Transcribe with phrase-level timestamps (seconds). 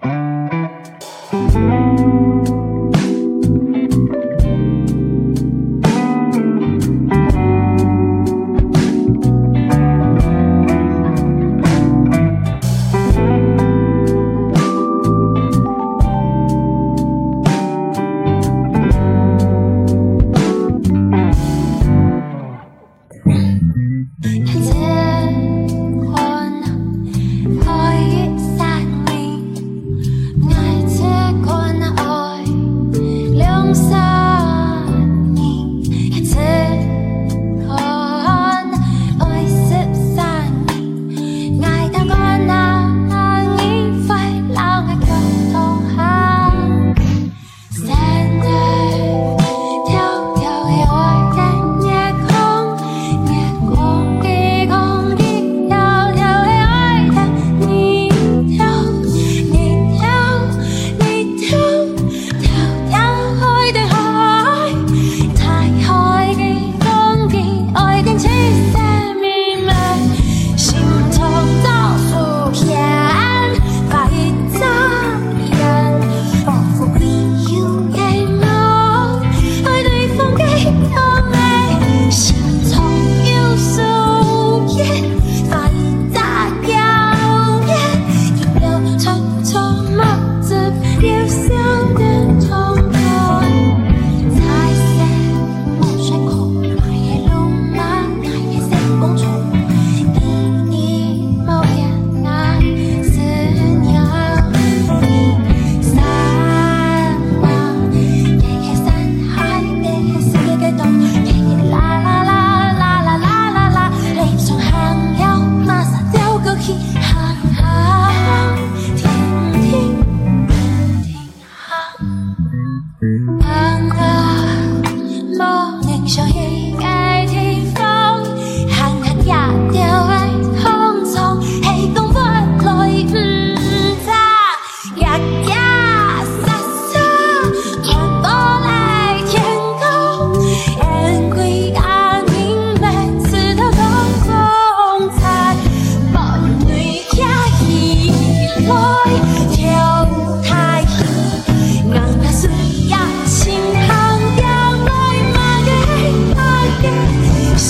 [0.00, 0.31] Bye.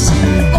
[0.02, 0.51] see.